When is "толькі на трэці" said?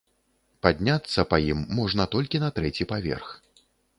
2.17-2.89